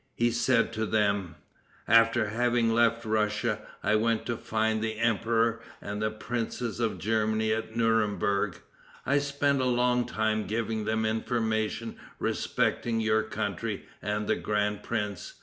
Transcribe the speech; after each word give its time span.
He 0.15 0.31
said 0.31 0.73
to 0.73 0.87
them: 0.87 1.35
"After 1.87 2.29
having 2.29 2.73
left 2.73 3.05
Russia, 3.05 3.59
I 3.83 3.93
went 3.97 4.25
to 4.25 4.35
find 4.35 4.81
the 4.81 4.97
emperor 4.97 5.59
and 5.79 6.01
the 6.01 6.09
princes 6.09 6.79
of 6.79 6.97
Germany 6.97 7.53
at 7.53 7.75
Nuremburg. 7.75 8.55
I 9.05 9.19
spent 9.19 9.61
a 9.61 9.65
long 9.65 10.07
time 10.07 10.47
giving 10.47 10.85
them 10.85 11.05
information 11.05 11.97
respecting 12.17 12.99
your 12.99 13.21
country 13.21 13.85
and 14.01 14.25
the 14.25 14.35
grand 14.35 14.81
prince. 14.81 15.35